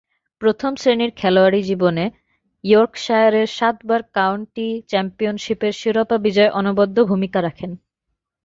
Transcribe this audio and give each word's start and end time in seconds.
প্রথম-শ্রেণীর 0.41 1.11
খেলোয়াড়ী 1.15 1.61
জীবনে 1.63 2.05
ইয়র্কশায়ারের 2.63 3.47
সাতবার 3.57 4.01
কাউন্টি 4.13 4.67
চ্যাম্পিয়নশীপের 4.89 5.73
শিরোপা 5.73 6.17
বিজয়ে 6.17 6.55
অনবদ্য 6.59 6.97
ভূমিকা 7.05 7.39
রাখেন। 7.41 7.71